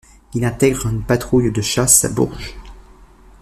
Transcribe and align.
Il 0.33 0.43
intègre 0.45 0.87
une 0.87 1.03
patrouille 1.03 1.51
de 1.51 1.61
chasse 1.61 2.05
à 2.05 2.09
Bourges. 2.09 2.55